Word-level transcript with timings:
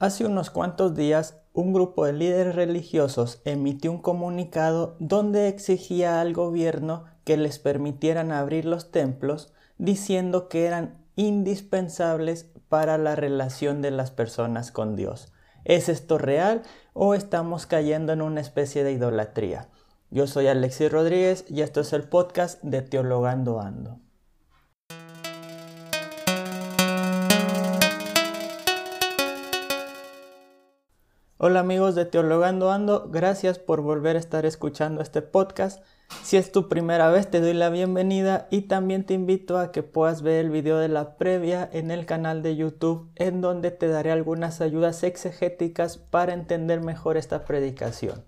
Hace 0.00 0.24
unos 0.24 0.48
cuantos 0.48 0.94
días, 0.94 1.42
un 1.52 1.74
grupo 1.74 2.06
de 2.06 2.14
líderes 2.14 2.54
religiosos 2.54 3.42
emitió 3.44 3.92
un 3.92 4.00
comunicado 4.00 4.96
donde 4.98 5.48
exigía 5.48 6.22
al 6.22 6.32
gobierno 6.32 7.04
que 7.24 7.36
les 7.36 7.58
permitieran 7.58 8.32
abrir 8.32 8.64
los 8.64 8.92
templos, 8.92 9.52
diciendo 9.76 10.48
que 10.48 10.64
eran 10.64 11.04
indispensables 11.16 12.50
para 12.70 12.96
la 12.96 13.14
relación 13.14 13.82
de 13.82 13.90
las 13.90 14.10
personas 14.10 14.72
con 14.72 14.96
Dios. 14.96 15.34
¿Es 15.64 15.90
esto 15.90 16.16
real 16.16 16.62
o 16.94 17.12
estamos 17.12 17.66
cayendo 17.66 18.14
en 18.14 18.22
una 18.22 18.40
especie 18.40 18.84
de 18.84 18.92
idolatría? 18.92 19.68
Yo 20.10 20.26
soy 20.26 20.46
Alexis 20.46 20.90
Rodríguez 20.90 21.44
y 21.46 21.60
esto 21.60 21.82
es 21.82 21.92
el 21.92 22.04
podcast 22.04 22.62
de 22.62 22.80
Teologando 22.80 23.60
Ando. 23.60 23.98
Hola 31.42 31.60
amigos 31.60 31.94
de 31.94 32.04
Teologando 32.04 32.70
Ando, 32.70 33.08
gracias 33.10 33.58
por 33.58 33.80
volver 33.80 34.16
a 34.16 34.18
estar 34.18 34.44
escuchando 34.44 35.00
este 35.00 35.22
podcast. 35.22 35.82
Si 36.22 36.36
es 36.36 36.52
tu 36.52 36.68
primera 36.68 37.08
vez 37.08 37.30
te 37.30 37.40
doy 37.40 37.54
la 37.54 37.70
bienvenida 37.70 38.46
y 38.50 38.68
también 38.68 39.06
te 39.06 39.14
invito 39.14 39.58
a 39.58 39.72
que 39.72 39.82
puedas 39.82 40.20
ver 40.20 40.44
el 40.44 40.50
video 40.50 40.76
de 40.76 40.88
la 40.88 41.16
previa 41.16 41.66
en 41.72 41.90
el 41.90 42.04
canal 42.04 42.42
de 42.42 42.56
YouTube 42.56 43.08
en 43.16 43.40
donde 43.40 43.70
te 43.70 43.88
daré 43.88 44.12
algunas 44.12 44.60
ayudas 44.60 45.02
exegéticas 45.02 45.96
para 45.96 46.34
entender 46.34 46.82
mejor 46.82 47.16
esta 47.16 47.46
predicación. 47.46 48.22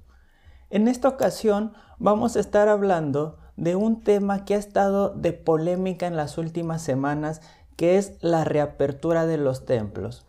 En 0.71 0.89
esta 0.89 1.09
ocasión 1.09 1.75
vamos 1.99 2.37
a 2.37 2.41
estar 2.41 2.71
hablando 2.71 3.37
de 3.57 3.77
un 3.77 4.01
tema 4.01 4.47
que 4.47 4.55
ha 4.55 4.59
estado 4.59 5.11
de 5.11 5.35
polémica 5.35 6.07
en 6.07 6.17
las 6.17 6.39
últimas 6.39 6.81
semanas 6.81 7.43
que 7.77 7.99
es 7.99 8.15
la 8.23 8.45
reapertura 8.45 9.27
de 9.27 9.37
los 9.37 9.67
templos 9.67 10.25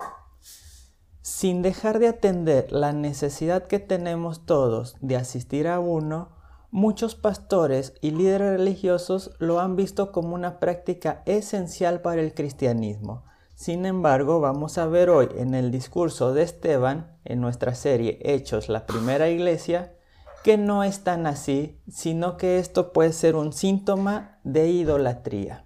sin 1.24 1.62
dejar 1.62 2.00
de 2.00 2.10
atender 2.10 2.72
la 2.74 2.92
necesidad 2.92 3.64
que 3.64 3.80
tenemos 3.80 4.46
todos 4.46 4.98
de 5.00 5.16
asistir 5.16 5.70
a 5.70 5.80
uno, 5.80 6.34
muchos 6.70 7.16
pastores 7.16 7.94
y 8.02 8.12
líderes 8.12 8.58
religiosos 8.58 9.32
lo 9.40 9.62
han 9.62 9.78
visto 9.78 10.12
como 10.12 10.36
una 10.36 10.60
práctica 10.60 11.24
esencial 11.26 12.02
para 12.02 12.22
el 12.22 12.34
cristianismo. 12.34 13.24
Sin 13.56 13.86
embargo, 13.86 14.42
vamos 14.42 14.78
a 14.78 14.86
ver 14.86 15.10
hoy 15.10 15.30
en 15.38 15.56
el 15.56 15.72
discurso 15.72 16.34
de 16.34 16.44
Esteban, 16.44 17.16
en 17.24 17.40
nuestra 17.40 17.74
serie 17.74 18.20
Hechos, 18.22 18.68
la 18.68 18.86
primera 18.86 19.30
iglesia, 19.30 19.96
que 20.44 20.58
no 20.58 20.84
es 20.84 21.06
tan 21.06 21.26
así, 21.26 21.80
sino 21.88 22.36
que 22.36 22.60
esto 22.60 22.92
puede 22.92 23.14
ser 23.14 23.38
un 23.38 23.54
síntoma 23.54 24.40
de 24.44 24.68
idolatría. 24.68 25.63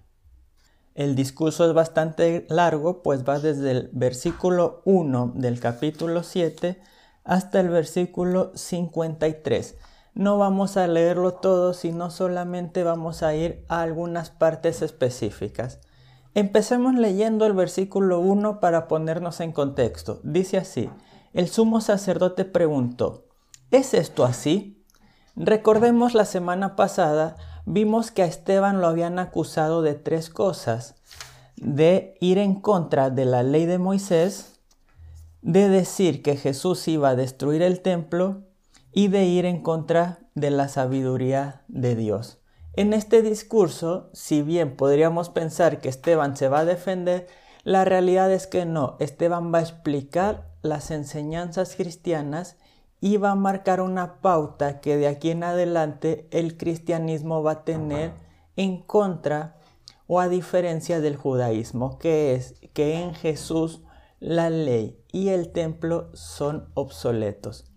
El 0.98 1.14
discurso 1.14 1.64
es 1.64 1.74
bastante 1.74 2.44
largo, 2.48 3.04
pues 3.04 3.22
va 3.22 3.38
desde 3.38 3.70
el 3.70 3.90
versículo 3.92 4.82
1 4.84 5.34
del 5.36 5.60
capítulo 5.60 6.24
7 6.24 6.82
hasta 7.22 7.60
el 7.60 7.68
versículo 7.68 8.50
53. 8.56 9.76
No 10.14 10.38
vamos 10.38 10.76
a 10.76 10.88
leerlo 10.88 11.34
todo, 11.34 11.72
sino 11.72 12.10
solamente 12.10 12.82
vamos 12.82 13.22
a 13.22 13.32
ir 13.36 13.64
a 13.68 13.82
algunas 13.82 14.30
partes 14.30 14.82
específicas. 14.82 15.78
Empecemos 16.34 16.96
leyendo 16.96 17.46
el 17.46 17.52
versículo 17.52 18.18
1 18.18 18.58
para 18.58 18.88
ponernos 18.88 19.38
en 19.38 19.52
contexto. 19.52 20.18
Dice 20.24 20.58
así, 20.58 20.90
el 21.32 21.46
sumo 21.46 21.80
sacerdote 21.80 22.44
preguntó, 22.44 23.28
¿es 23.70 23.94
esto 23.94 24.24
así? 24.24 24.84
Recordemos 25.36 26.14
la 26.14 26.24
semana 26.24 26.74
pasada 26.74 27.36
vimos 27.68 28.10
que 28.10 28.22
a 28.22 28.26
Esteban 28.26 28.80
lo 28.80 28.86
habían 28.86 29.18
acusado 29.18 29.82
de 29.82 29.94
tres 29.94 30.30
cosas. 30.30 30.94
De 31.56 32.16
ir 32.20 32.38
en 32.38 32.60
contra 32.60 33.10
de 33.10 33.24
la 33.24 33.42
ley 33.42 33.66
de 33.66 33.78
Moisés, 33.78 34.60
de 35.42 35.68
decir 35.68 36.22
que 36.22 36.36
Jesús 36.36 36.86
iba 36.88 37.10
a 37.10 37.16
destruir 37.16 37.62
el 37.62 37.80
templo 37.80 38.42
y 38.92 39.08
de 39.08 39.26
ir 39.26 39.44
en 39.44 39.62
contra 39.62 40.20
de 40.34 40.50
la 40.50 40.68
sabiduría 40.68 41.62
de 41.68 41.94
Dios. 41.94 42.38
En 42.74 42.92
este 42.92 43.22
discurso, 43.22 44.08
si 44.12 44.40
bien 44.42 44.76
podríamos 44.76 45.30
pensar 45.30 45.80
que 45.80 45.88
Esteban 45.88 46.36
se 46.36 46.48
va 46.48 46.60
a 46.60 46.64
defender, 46.64 47.26
la 47.64 47.84
realidad 47.84 48.32
es 48.32 48.46
que 48.46 48.64
no, 48.64 48.96
Esteban 49.00 49.52
va 49.52 49.58
a 49.58 49.62
explicar 49.62 50.48
las 50.62 50.90
enseñanzas 50.90 51.74
cristianas 51.76 52.56
y 53.00 53.16
va 53.16 53.30
a 53.30 53.36
marcar 53.36 53.80
una 53.80 54.20
pauta 54.20 54.80
que 54.80 54.96
de 54.96 55.06
aquí 55.06 55.30
en 55.30 55.44
adelante 55.44 56.26
el 56.30 56.56
cristianismo 56.56 57.42
va 57.42 57.52
a 57.52 57.64
tener 57.64 58.12
en 58.56 58.82
contra 58.82 59.56
o 60.06 60.20
a 60.20 60.28
diferencia 60.28 61.00
del 61.00 61.16
judaísmo, 61.16 61.98
que 61.98 62.34
es 62.34 62.54
que 62.72 63.00
en 63.00 63.14
Jesús 63.14 63.82
la 64.20 64.50
ley 64.50 65.00
y 65.12 65.28
el 65.28 65.52
templo 65.52 66.10
son 66.14 66.70
obsoletos. 66.74 67.70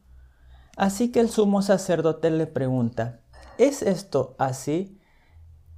Así 0.78 1.12
que 1.12 1.20
el 1.20 1.30
sumo 1.30 1.62
sacerdote 1.62 2.32
le 2.32 2.48
pregunta, 2.48 3.22
¿es 3.58 3.84
esto 3.84 4.36
así? 4.40 5.00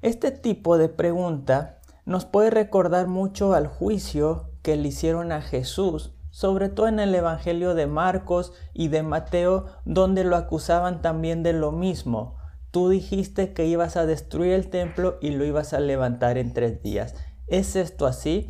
Este 0.01 0.31
tipo 0.31 0.77
de 0.77 0.89
pregunta 0.89 1.81
nos 2.05 2.25
puede 2.25 2.49
recordar 2.49 3.07
mucho 3.07 3.53
al 3.53 3.67
juicio 3.67 4.51
que 4.61 4.77
le 4.77 4.89
hicieron 4.89 5.31
a 5.31 5.41
Jesús 5.41 6.13
sobre 6.33 6.67
todo 6.67 6.87
en 6.87 6.99
el 6.99 7.13
Evangelio 7.13 7.75
de 7.75 7.85
Marcos 7.85 8.53
y 8.73 8.87
de 8.87 9.03
Mateo, 9.03 9.67
donde 9.85 10.23
lo 10.23 10.35
acusaban 10.35 11.03
también 11.03 11.43
de 11.43 11.53
lo 11.53 11.71
mismo. 11.71 12.37
Tú 12.71 12.89
dijiste 12.89 13.53
que 13.53 13.67
ibas 13.67 13.97
a 13.97 14.07
destruir 14.07 14.53
el 14.53 14.71
templo 14.71 15.19
y 15.21 15.29
lo 15.29 15.45
ibas 15.45 15.73
a 15.73 15.79
levantar 15.79 16.39
en 16.39 16.51
tres 16.51 16.81
días. 16.81 17.13
¿Es 17.45 17.75
esto 17.75 18.07
así? 18.07 18.49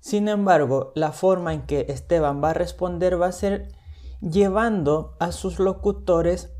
Sin 0.00 0.26
embargo, 0.26 0.90
la 0.96 1.12
forma 1.12 1.54
en 1.54 1.62
que 1.62 1.86
Esteban 1.88 2.42
va 2.42 2.50
a 2.50 2.54
responder 2.54 3.22
va 3.22 3.28
a 3.28 3.32
ser 3.32 3.68
llevando 4.20 5.16
a 5.20 5.30
sus 5.30 5.60
locutores 5.60 6.52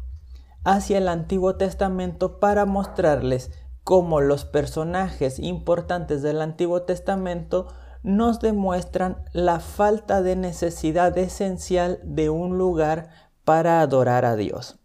hacia 0.62 0.98
el 0.98 1.08
Antiguo 1.08 1.56
Testamento 1.56 2.38
para 2.38 2.64
mostrarles 2.64 3.50
cómo 3.82 4.20
los 4.20 4.44
personajes 4.44 5.40
importantes 5.40 6.22
del 6.22 6.40
Antiguo 6.40 6.82
Testamento 6.82 7.66
nos 8.02 8.40
demuestran 8.40 9.24
la 9.32 9.60
falta 9.60 10.22
de 10.22 10.36
necesidad 10.36 11.16
esencial 11.18 12.00
de 12.02 12.30
un 12.30 12.56
lugar 12.56 13.10
para 13.44 13.80
adorar 13.80 14.24
a 14.24 14.36
Dios. 14.36 14.78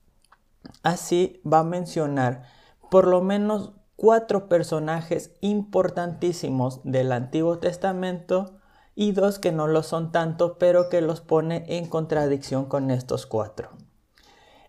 Así 0.83 1.41
va 1.45 1.59
a 1.59 1.63
mencionar 1.63 2.43
por 2.89 3.07
lo 3.07 3.21
menos 3.21 3.73
cuatro 3.95 4.49
personajes 4.49 5.31
importantísimos 5.41 6.81
del 6.83 7.11
Antiguo 7.11 7.59
Testamento 7.59 8.59
y 8.95 9.11
dos 9.11 9.39
que 9.39 9.51
no 9.51 9.67
lo 9.67 9.83
son 9.83 10.11
tanto, 10.11 10.57
pero 10.57 10.89
que 10.89 11.01
los 11.01 11.21
pone 11.21 11.63
en 11.67 11.87
contradicción 11.87 12.65
con 12.65 12.91
estos 12.91 13.25
cuatro. 13.25 13.69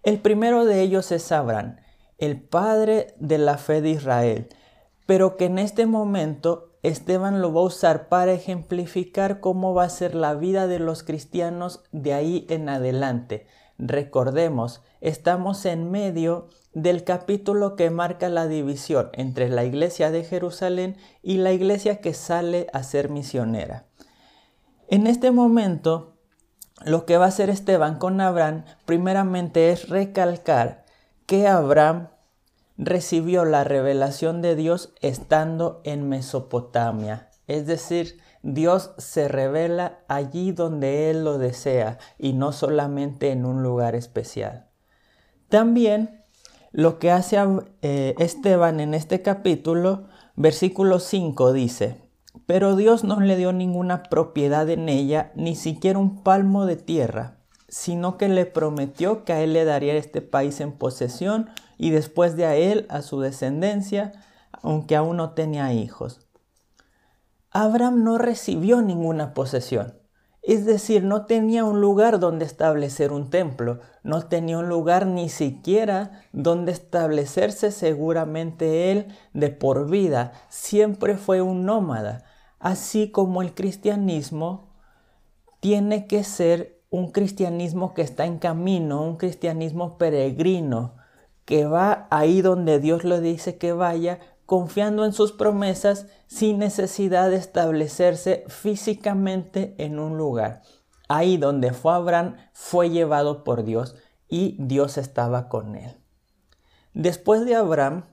El 0.02 0.20
primero 0.20 0.64
de 0.64 0.82
ellos 0.82 1.12
es 1.12 1.30
Abraham, 1.32 1.76
el 2.18 2.40
padre 2.40 3.14
de 3.18 3.38
la 3.38 3.58
fe 3.58 3.80
de 3.80 3.90
Israel, 3.90 4.48
pero 5.06 5.36
que 5.36 5.46
en 5.46 5.58
este 5.58 5.86
momento 5.86 6.65
Esteban 6.86 7.42
lo 7.42 7.52
va 7.52 7.62
a 7.62 7.64
usar 7.64 8.08
para 8.08 8.32
ejemplificar 8.32 9.40
cómo 9.40 9.74
va 9.74 9.82
a 9.82 9.88
ser 9.88 10.14
la 10.14 10.34
vida 10.34 10.68
de 10.68 10.78
los 10.78 11.02
cristianos 11.02 11.82
de 11.90 12.14
ahí 12.14 12.46
en 12.48 12.68
adelante. 12.68 13.48
Recordemos, 13.76 14.82
estamos 15.00 15.66
en 15.66 15.90
medio 15.90 16.48
del 16.74 17.02
capítulo 17.02 17.74
que 17.74 17.90
marca 17.90 18.28
la 18.28 18.46
división 18.46 19.10
entre 19.14 19.48
la 19.48 19.64
iglesia 19.64 20.12
de 20.12 20.22
Jerusalén 20.22 20.96
y 21.22 21.38
la 21.38 21.52
iglesia 21.52 22.00
que 22.00 22.14
sale 22.14 22.68
a 22.72 22.84
ser 22.84 23.10
misionera. 23.10 23.86
En 24.86 25.08
este 25.08 25.32
momento, 25.32 26.14
lo 26.84 27.04
que 27.04 27.16
va 27.16 27.24
a 27.24 27.28
hacer 27.28 27.50
Esteban 27.50 27.98
con 27.98 28.20
Abraham 28.20 28.64
primeramente 28.84 29.70
es 29.70 29.88
recalcar 29.88 30.84
que 31.26 31.48
Abraham 31.48 32.10
recibió 32.78 33.44
la 33.44 33.64
revelación 33.64 34.42
de 34.42 34.56
Dios 34.56 34.92
estando 35.00 35.80
en 35.84 36.08
Mesopotamia. 36.08 37.30
Es 37.46 37.66
decir, 37.66 38.18
Dios 38.42 38.92
se 38.98 39.28
revela 39.28 40.00
allí 40.08 40.52
donde 40.52 41.10
Él 41.10 41.24
lo 41.24 41.38
desea 41.38 41.98
y 42.18 42.32
no 42.32 42.52
solamente 42.52 43.30
en 43.30 43.44
un 43.44 43.62
lugar 43.62 43.94
especial. 43.94 44.66
También 45.48 46.24
lo 46.72 46.98
que 46.98 47.10
hace 47.10 47.38
eh, 47.82 48.14
Esteban 48.18 48.80
en 48.80 48.94
este 48.94 49.22
capítulo, 49.22 50.08
versículo 50.34 51.00
5 51.00 51.52
dice, 51.52 52.06
pero 52.44 52.76
Dios 52.76 53.02
no 53.02 53.20
le 53.20 53.36
dio 53.36 53.52
ninguna 53.52 54.02
propiedad 54.04 54.68
en 54.68 54.88
ella, 54.88 55.32
ni 55.34 55.56
siquiera 55.56 55.98
un 55.98 56.22
palmo 56.22 56.66
de 56.66 56.76
tierra, 56.76 57.38
sino 57.68 58.18
que 58.18 58.28
le 58.28 58.46
prometió 58.46 59.24
que 59.24 59.32
a 59.32 59.40
Él 59.42 59.54
le 59.54 59.64
daría 59.64 59.94
este 59.94 60.20
país 60.20 60.60
en 60.60 60.72
posesión 60.72 61.48
y 61.78 61.90
después 61.90 62.36
de 62.36 62.46
a 62.46 62.56
él 62.56 62.86
a 62.88 63.02
su 63.02 63.20
descendencia, 63.20 64.12
aunque 64.62 64.96
aún 64.96 65.16
no 65.16 65.30
tenía 65.30 65.72
hijos. 65.72 66.26
Abraham 67.50 68.04
no 68.04 68.18
recibió 68.18 68.82
ninguna 68.82 69.32
posesión, 69.32 69.94
es 70.42 70.64
decir, 70.64 71.02
no 71.02 71.26
tenía 71.26 71.64
un 71.64 71.80
lugar 71.80 72.20
donde 72.20 72.44
establecer 72.44 73.12
un 73.12 73.30
templo, 73.30 73.80
no 74.04 74.26
tenía 74.26 74.58
un 74.58 74.68
lugar 74.68 75.06
ni 75.06 75.28
siquiera 75.28 76.22
donde 76.32 76.70
establecerse 76.70 77.72
seguramente 77.72 78.92
él 78.92 79.08
de 79.32 79.50
por 79.50 79.90
vida, 79.90 80.32
siempre 80.48 81.16
fue 81.16 81.42
un 81.42 81.64
nómada, 81.64 82.24
así 82.60 83.10
como 83.10 83.42
el 83.42 83.54
cristianismo 83.54 84.68
tiene 85.58 86.06
que 86.06 86.22
ser 86.22 86.80
un 86.90 87.10
cristianismo 87.10 87.92
que 87.92 88.02
está 88.02 88.24
en 88.24 88.38
camino, 88.38 89.02
un 89.02 89.16
cristianismo 89.16 89.98
peregrino, 89.98 90.94
que 91.46 91.64
va 91.64 92.06
ahí 92.10 92.42
donde 92.42 92.80
Dios 92.80 93.04
le 93.04 93.20
dice 93.20 93.56
que 93.56 93.72
vaya, 93.72 94.18
confiando 94.44 95.04
en 95.04 95.12
sus 95.12 95.32
promesas 95.32 96.06
sin 96.26 96.58
necesidad 96.58 97.30
de 97.30 97.36
establecerse 97.36 98.44
físicamente 98.48 99.74
en 99.78 99.98
un 99.98 100.18
lugar. 100.18 100.62
Ahí 101.08 101.36
donde 101.36 101.72
fue 101.72 101.94
Abraham 101.94 102.36
fue 102.52 102.90
llevado 102.90 103.44
por 103.44 103.64
Dios 103.64 103.94
y 104.28 104.56
Dios 104.58 104.98
estaba 104.98 105.48
con 105.48 105.76
él. 105.76 105.96
Después 106.94 107.46
de 107.46 107.54
Abraham, 107.54 108.06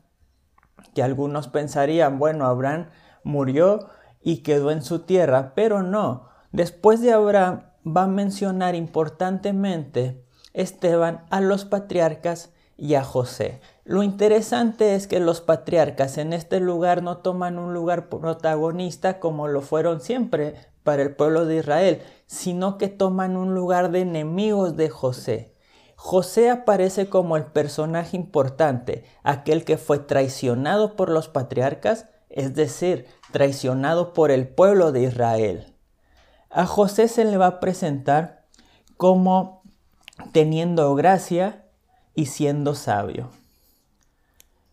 que 0.93 1.01
algunos 1.01 1.47
pensarían, 1.47 2.19
bueno, 2.19 2.45
Abraham 2.45 2.89
murió 3.23 3.89
y 4.21 4.37
quedó 4.43 4.69
en 4.69 4.83
su 4.83 4.99
tierra, 4.99 5.53
pero 5.55 5.81
no. 5.81 6.27
Después 6.51 7.01
de 7.01 7.13
Abraham 7.13 7.63
va 7.85 8.03
a 8.03 8.07
mencionar 8.07 8.75
importantemente 8.75 10.23
Esteban 10.53 11.25
a 11.31 11.41
los 11.41 11.65
patriarcas 11.65 12.52
y 12.83 12.95
a 12.95 13.03
José. 13.05 13.61
Lo 13.85 14.03
interesante 14.03 14.93
es 14.93 15.07
que 15.07 15.21
los 15.21 15.39
patriarcas 15.39 16.17
en 16.17 16.33
este 16.33 16.59
lugar 16.59 17.01
no 17.01 17.19
toman 17.19 17.57
un 17.57 17.73
lugar 17.73 18.09
protagonista 18.09 19.21
como 19.21 19.47
lo 19.47 19.61
fueron 19.61 20.01
siempre 20.01 20.55
para 20.83 21.01
el 21.01 21.15
pueblo 21.15 21.45
de 21.45 21.55
Israel, 21.55 22.01
sino 22.27 22.77
que 22.77 22.89
toman 22.89 23.37
un 23.37 23.55
lugar 23.55 23.89
de 23.91 24.01
enemigos 24.01 24.75
de 24.75 24.89
José. 24.89 25.55
José 25.95 26.49
aparece 26.49 27.07
como 27.07 27.37
el 27.37 27.45
personaje 27.45 28.17
importante, 28.17 29.05
aquel 29.23 29.63
que 29.63 29.77
fue 29.77 29.99
traicionado 29.99 30.97
por 30.97 31.07
los 31.07 31.29
patriarcas, 31.29 32.07
es 32.29 32.53
decir, 32.53 33.05
traicionado 33.31 34.11
por 34.11 34.29
el 34.29 34.45
pueblo 34.45 34.91
de 34.91 35.03
Israel. 35.03 35.73
A 36.49 36.65
José 36.65 37.07
se 37.07 37.23
le 37.23 37.37
va 37.37 37.47
a 37.47 37.59
presentar 37.61 38.43
como 38.97 39.63
teniendo 40.33 40.93
gracia 40.95 41.62
y 42.15 42.27
siendo 42.27 42.75
sabio. 42.75 43.29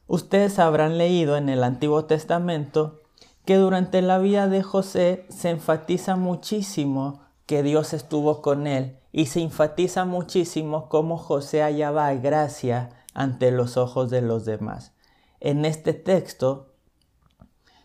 Ustedes 0.07 0.59
habrán 0.59 0.99
leído 0.99 1.37
en 1.37 1.49
el 1.49 1.63
Antiguo 1.63 2.05
Testamento 2.05 3.01
que 3.45 3.57
durante 3.57 4.03
la 4.03 4.19
vida 4.19 4.49
de 4.49 4.63
José 4.63 5.25
se 5.29 5.51
enfatiza 5.51 6.17
muchísimo 6.17 7.23
que 7.47 7.63
Dios 7.63 7.93
estuvo 7.93 8.43
con 8.43 8.67
él 8.67 8.99
y 9.13 9.27
se 9.27 9.41
enfatiza 9.41 10.05
muchísimo 10.05 10.89
cómo 10.89 11.17
José 11.17 11.63
hallaba 11.63 12.13
gracia 12.15 12.91
ante 13.15 13.51
los 13.51 13.77
ojos 13.77 14.11
de 14.11 14.23
los 14.23 14.45
demás. 14.45 14.93
En 15.41 15.65
este 15.65 15.95
texto 15.95 16.75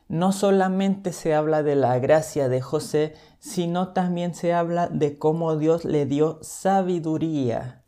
no 0.08 0.32
solamente 0.32 1.14
se 1.14 1.34
habla 1.34 1.64
de 1.64 1.76
la 1.76 1.98
gracia 2.00 2.48
de 2.48 2.62
José, 2.62 3.16
sino 3.40 3.94
también 3.94 4.36
se 4.36 4.54
habla 4.54 4.88
de 4.88 5.18
cómo 5.18 5.56
Dios 5.56 5.84
le 5.84 6.06
dio 6.06 6.38
sabiduría, 6.42 7.84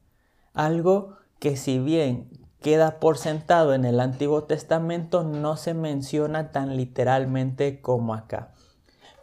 algo 0.53 1.16
que 1.39 1.57
si 1.57 1.79
bien 1.79 2.29
queda 2.61 2.99
por 2.99 3.17
sentado 3.17 3.73
en 3.73 3.85
el 3.85 3.99
Antiguo 3.99 4.43
Testamento 4.43 5.23
no 5.23 5.57
se 5.57 5.73
menciona 5.73 6.51
tan 6.51 6.75
literalmente 6.75 7.81
como 7.81 8.13
acá. 8.13 8.53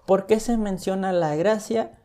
¿Por 0.06 0.26
qué 0.26 0.40
se 0.40 0.56
menciona 0.56 1.12
la 1.12 1.34
gracia? 1.34 1.98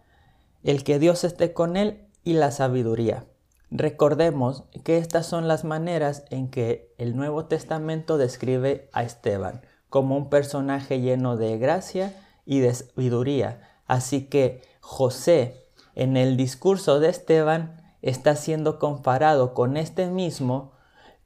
el 0.64 0.84
que 0.84 1.00
Dios 1.00 1.24
esté 1.24 1.54
con 1.54 1.78
él 1.78 2.08
y 2.24 2.34
la 2.34 2.52
sabiduría. 2.52 3.26
Recordemos 3.72 4.64
que 4.84 4.98
estas 4.98 5.26
son 5.26 5.48
las 5.48 5.64
maneras 5.64 6.26
en 6.32 6.50
que 6.50 6.94
el 6.98 7.16
Nuevo 7.16 7.46
Testamento 7.46 8.18
describe 8.18 8.90
a 8.94 9.04
Esteban, 9.04 9.62
como 9.90 10.18
un 10.18 10.30
personaje 10.30 11.02
lleno 11.02 11.38
de 11.38 11.58
gracia 11.58 12.14
y 12.46 12.60
de 12.60 12.74
sabiduría. 12.74 13.62
Así 13.86 14.26
que 14.26 14.64
José, 14.80 15.68
en 15.96 16.18
el 16.18 16.36
discurso 16.36 17.00
de 17.00 17.10
Esteban, 17.10 17.79
está 18.02 18.36
siendo 18.36 18.80
comparado 18.80 19.54
con 19.54 19.78
este 19.78 20.08
mismo 20.08 20.74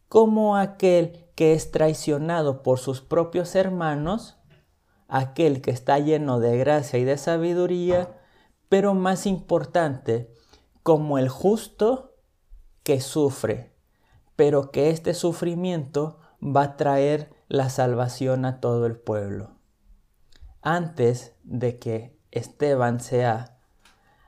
como 0.08 0.58
aquel 0.58 1.26
que 1.36 1.54
es 1.54 1.72
traicionado 1.72 2.62
por 2.62 2.78
sus 2.78 3.02
propios 3.02 3.56
hermanos, 3.56 4.38
aquel 5.08 5.62
que 5.62 5.72
está 5.72 5.98
lleno 5.98 6.40
de 6.40 6.58
gracia 6.58 7.00
y 7.00 7.04
de 7.04 7.18
sabiduría, 7.18 8.20
pero 8.70 8.94
más 8.94 9.26
importante, 9.26 10.32
como 10.84 11.18
el 11.18 11.30
justo 11.30 12.16
que 12.84 13.02
sufre, 13.02 13.74
pero 14.36 14.72
que 14.72 14.90
este 14.90 15.14
sufrimiento 15.14 16.20
va 16.44 16.64
a 16.64 16.78
traer 16.78 17.34
la 17.48 17.70
salvación 17.70 18.46
a 18.46 18.60
todo 18.60 18.86
el 18.86 18.96
pueblo. 18.96 19.52
Antes 20.62 21.36
de 21.44 21.80
que 21.80 22.20
Esteban 22.32 23.00
sea 23.00 23.53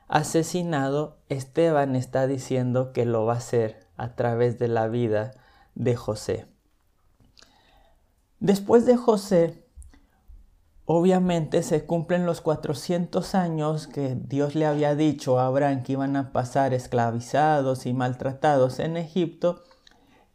asesinado, 0.08 1.18
Esteban 1.30 1.96
está 1.96 2.28
diciendo 2.28 2.94
que 2.94 3.06
lo 3.06 3.26
va 3.26 3.34
a 3.34 3.38
hacer 3.38 3.88
a 3.98 4.16
través 4.16 4.60
de 4.60 4.68
la 4.68 4.88
vida 4.88 5.32
de 5.76 5.96
José. 5.96 6.48
Después 8.40 8.86
de 8.86 8.98
José 8.98 9.66
Obviamente 10.88 11.64
se 11.64 11.84
cumplen 11.88 12.28
los 12.28 12.42
400 12.42 13.34
años 13.34 13.88
que 13.88 14.16
Dios 14.16 14.54
le 14.54 14.68
había 14.68 14.94
dicho 14.94 15.40
a 15.40 15.48
Abraham 15.48 15.82
que 15.82 15.94
iban 15.94 16.16
a 16.16 16.32
pasar 16.32 16.76
esclavizados 16.76 17.88
y 17.88 17.94
maltratados 17.94 18.78
en 18.78 18.96
Egipto 18.96 19.64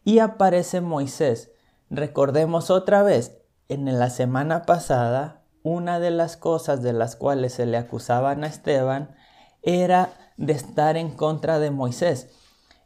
y 0.03 0.19
aparece 0.19 0.81
Moisés. 0.81 1.53
Recordemos 1.89 2.71
otra 2.71 3.05
vez, 3.05 3.39
en 3.69 3.97
la 3.97 4.11
semana 4.11 4.63
pasada, 4.63 5.43
una 5.63 6.01
de 6.01 6.11
las 6.11 6.37
cosas 6.37 6.83
de 6.83 6.95
las 6.95 7.15
cuales 7.15 7.55
se 7.55 7.67
le 7.67 7.77
acusaban 7.77 8.43
a 8.43 8.49
Esteban 8.49 9.15
era 9.63 10.13
de 10.37 10.53
estar 10.53 10.97
en 10.97 11.11
contra 11.11 11.59
de 11.59 11.71
Moisés. 11.71 12.29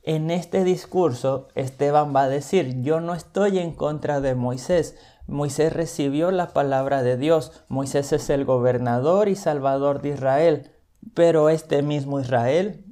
En 0.02 0.30
este 0.30 0.64
discurso, 0.64 1.48
Esteban 1.54 2.14
va 2.14 2.24
a 2.24 2.28
decir, 2.28 2.82
yo 2.82 3.00
no 3.00 3.14
estoy 3.14 3.58
en 3.58 3.72
contra 3.72 4.20
de 4.20 4.34
Moisés, 4.34 4.96
Moisés 5.26 5.72
recibió 5.72 6.30
la 6.30 6.48
palabra 6.48 7.02
de 7.02 7.16
Dios. 7.16 7.64
Moisés 7.68 8.12
es 8.12 8.28
el 8.28 8.44
gobernador 8.44 9.28
y 9.28 9.36
salvador 9.36 10.02
de 10.02 10.10
Israel, 10.10 10.72
pero 11.14 11.48
este 11.48 11.82
mismo 11.82 12.20
Israel 12.20 12.84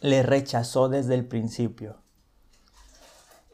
le 0.00 0.22
rechazó 0.22 0.88
desde 0.88 1.14
el 1.14 1.26
principio. 1.26 1.99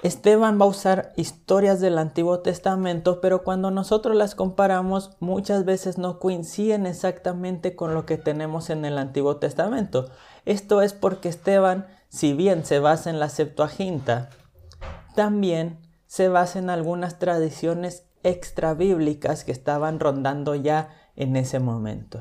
Esteban 0.07 0.61
va 0.61 0.67
a 0.67 0.69
usar 0.69 1.13
historias 1.17 1.81
del 1.81 1.99
Antiguo 1.99 2.39
Testamento, 2.39 3.21
pero 3.21 3.43
cuando 3.43 3.73
nosotros 3.73 4.15
las 4.15 4.37
comparamos 4.37 5.17
muchas 5.19 5.65
veces 5.65 5.99
no 5.99 6.21
coinciden 6.21 6.87
exactamente 6.87 7.75
con 7.75 7.93
lo 7.93 8.07
que 8.07 8.17
tenemos 8.17 8.71
en 8.71 8.85
el 8.85 8.99
Antiguo 8.99 9.39
Testamento. 9.39 10.09
Esto 10.45 10.81
es 10.81 10.93
porque 10.93 11.29
Esteban, 11.29 11.89
si 12.09 12.35
bien 12.35 12.65
se 12.65 12.79
basa 12.79 13.11
en 13.11 13.19
la 13.19 13.29
Septuaginta, 13.29 14.31
también 15.17 15.81
se 16.07 16.29
basa 16.29 16.61
en 16.61 16.71
algunas 16.71 17.19
tradiciones 17.19 18.05
extra 18.23 18.75
bíblicas 18.75 19.43
que 19.43 19.51
estaban 19.51 19.99
rondando 19.99 20.55
ya 20.55 20.91
en 21.17 21.35
ese 21.35 21.59
momento. 21.59 22.21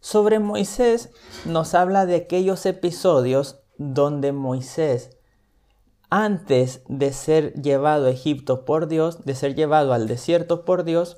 Sobre 0.00 0.38
Moisés 0.38 1.10
nos 1.44 1.74
habla 1.74 2.06
de 2.06 2.16
aquellos 2.16 2.64
episodios 2.64 3.60
donde 3.76 4.32
Moisés, 4.32 5.18
antes 6.14 6.84
de 6.86 7.12
ser 7.12 7.54
llevado 7.60 8.06
a 8.06 8.10
Egipto 8.10 8.64
por 8.64 8.86
Dios, 8.86 9.24
de 9.24 9.34
ser 9.34 9.56
llevado 9.56 9.92
al 9.92 10.06
desierto 10.06 10.64
por 10.64 10.84
Dios, 10.84 11.16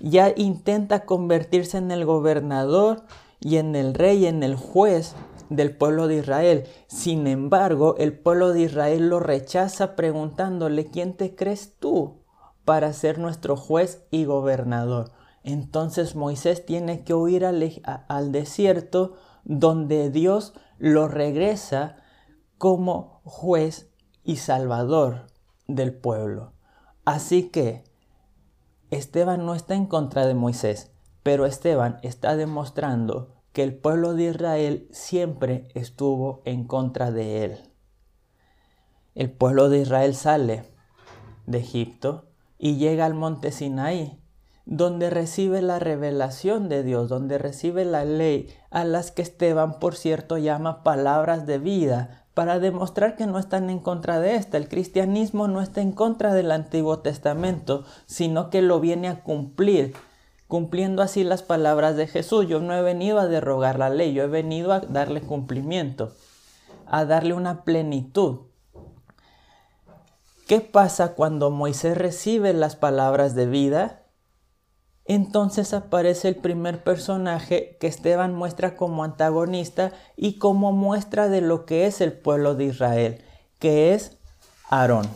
ya 0.00 0.32
intenta 0.34 1.04
convertirse 1.04 1.78
en 1.78 1.92
el 1.92 2.04
gobernador 2.04 3.04
y 3.38 3.58
en 3.58 3.76
el 3.76 3.94
rey, 3.94 4.26
en 4.26 4.42
el 4.42 4.56
juez 4.56 5.14
del 5.48 5.76
pueblo 5.76 6.08
de 6.08 6.16
Israel. 6.16 6.64
Sin 6.88 7.28
embargo, 7.28 7.94
el 7.98 8.18
pueblo 8.18 8.52
de 8.52 8.62
Israel 8.62 9.10
lo 9.10 9.20
rechaza 9.20 9.94
preguntándole, 9.94 10.86
¿quién 10.86 11.16
te 11.16 11.36
crees 11.36 11.76
tú 11.78 12.24
para 12.64 12.92
ser 12.94 13.20
nuestro 13.20 13.54
juez 13.54 14.02
y 14.10 14.24
gobernador? 14.24 15.12
Entonces 15.44 16.16
Moisés 16.16 16.66
tiene 16.66 17.04
que 17.04 17.14
huir 17.14 17.44
al, 17.44 17.80
al 17.84 18.32
desierto 18.32 19.12
donde 19.44 20.10
Dios 20.10 20.52
lo 20.78 21.06
regresa 21.06 21.94
como 22.58 23.20
juez 23.22 23.91
y 24.24 24.36
salvador 24.36 25.26
del 25.66 25.94
pueblo. 25.94 26.52
Así 27.04 27.48
que 27.48 27.84
Esteban 28.90 29.46
no 29.46 29.54
está 29.54 29.74
en 29.74 29.86
contra 29.86 30.26
de 30.26 30.34
Moisés, 30.34 30.90
pero 31.22 31.46
Esteban 31.46 31.98
está 32.02 32.36
demostrando 32.36 33.34
que 33.52 33.62
el 33.62 33.74
pueblo 33.74 34.14
de 34.14 34.24
Israel 34.24 34.88
siempre 34.92 35.68
estuvo 35.74 36.42
en 36.44 36.64
contra 36.64 37.10
de 37.10 37.44
él. 37.44 37.70
El 39.14 39.30
pueblo 39.30 39.68
de 39.68 39.78
Israel 39.78 40.14
sale 40.14 40.70
de 41.46 41.58
Egipto 41.58 42.28
y 42.58 42.76
llega 42.76 43.04
al 43.04 43.14
monte 43.14 43.52
Sinaí, 43.52 44.18
donde 44.64 45.10
recibe 45.10 45.60
la 45.60 45.78
revelación 45.78 46.68
de 46.68 46.82
Dios, 46.82 47.08
donde 47.08 47.36
recibe 47.36 47.84
la 47.84 48.04
ley, 48.04 48.48
a 48.70 48.84
las 48.84 49.10
que 49.10 49.22
Esteban, 49.22 49.80
por 49.80 49.96
cierto, 49.96 50.38
llama 50.38 50.82
palabras 50.82 51.46
de 51.46 51.58
vida, 51.58 52.21
para 52.34 52.58
demostrar 52.58 53.16
que 53.16 53.26
no 53.26 53.38
están 53.38 53.70
en 53.70 53.78
contra 53.78 54.20
de 54.20 54.36
esta. 54.36 54.56
El 54.56 54.68
cristianismo 54.68 55.48
no 55.48 55.60
está 55.60 55.80
en 55.80 55.92
contra 55.92 56.32
del 56.32 56.50
Antiguo 56.50 57.00
Testamento, 57.00 57.84
sino 58.06 58.50
que 58.50 58.62
lo 58.62 58.80
viene 58.80 59.08
a 59.08 59.22
cumplir 59.22 59.94
cumpliendo 60.48 61.00
así 61.00 61.24
las 61.24 61.42
palabras 61.42 61.96
de 61.96 62.06
Jesús. 62.06 62.46
Yo 62.46 62.60
no 62.60 62.74
he 62.74 62.82
venido 62.82 63.18
a 63.18 63.26
derrogar 63.26 63.78
la 63.78 63.88
ley, 63.88 64.12
yo 64.12 64.24
he 64.24 64.28
venido 64.28 64.72
a 64.72 64.80
darle 64.80 65.22
cumplimiento. 65.22 66.12
a 66.86 67.06
darle 67.06 67.32
una 67.32 67.64
plenitud. 67.64 68.40
¿Qué 70.46 70.60
pasa 70.60 71.14
cuando 71.14 71.50
Moisés 71.50 71.96
recibe 71.96 72.52
las 72.52 72.76
palabras 72.76 73.34
de 73.34 73.46
vida? 73.46 74.01
Entonces 75.04 75.74
aparece 75.74 76.28
el 76.28 76.36
primer 76.36 76.84
personaje 76.84 77.76
que 77.80 77.88
Esteban 77.88 78.34
muestra 78.34 78.76
como 78.76 79.02
antagonista 79.02 79.92
y 80.16 80.38
como 80.38 80.72
muestra 80.72 81.28
de 81.28 81.40
lo 81.40 81.66
que 81.66 81.86
es 81.86 82.00
el 82.00 82.12
pueblo 82.12 82.54
de 82.54 82.66
Israel, 82.66 83.24
que 83.58 83.94
es 83.94 84.16
Aarón. 84.68 85.06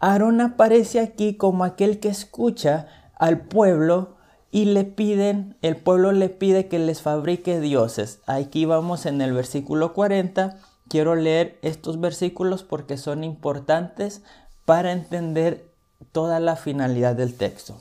Aarón 0.00 0.40
aparece 0.40 1.00
aquí 1.00 1.36
como 1.36 1.64
aquel 1.64 2.00
que 2.00 2.08
escucha 2.08 2.88
al 3.14 3.40
pueblo 3.40 4.16
y 4.50 4.64
le 4.64 4.84
piden, 4.84 5.56
el 5.62 5.76
pueblo 5.76 6.12
le 6.12 6.28
pide 6.28 6.68
que 6.68 6.78
les 6.78 7.02
fabrique 7.02 7.60
dioses. 7.60 8.20
Aquí 8.26 8.64
vamos 8.64 9.06
en 9.06 9.20
el 9.20 9.32
versículo 9.32 9.92
40. 9.92 10.56
Quiero 10.88 11.14
leer 11.14 11.58
estos 11.62 12.00
versículos 12.00 12.62
porque 12.62 12.96
son 12.96 13.24
importantes 13.24 14.22
para 14.64 14.92
entender 14.92 15.68
toda 16.12 16.40
la 16.40 16.56
finalidad 16.56 17.14
del 17.14 17.34
texto. 17.34 17.80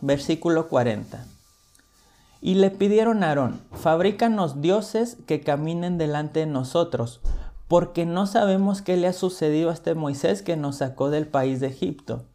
Versículo 0.00 0.68
40. 0.68 1.24
Y 2.40 2.54
le 2.54 2.70
pidieron 2.70 3.22
a 3.22 3.28
Aarón, 3.28 3.60
fabrícanos 3.72 4.60
dioses 4.60 5.16
que 5.26 5.40
caminen 5.40 5.98
delante 5.98 6.40
de 6.40 6.46
nosotros, 6.46 7.20
porque 7.66 8.06
no 8.06 8.26
sabemos 8.26 8.82
qué 8.82 8.96
le 8.96 9.08
ha 9.08 9.12
sucedido 9.12 9.70
a 9.70 9.72
este 9.72 9.94
Moisés 9.94 10.42
que 10.42 10.56
nos 10.56 10.76
sacó 10.76 11.10
del 11.10 11.26
país 11.26 11.60
de 11.60 11.68
Egipto. 11.68 12.26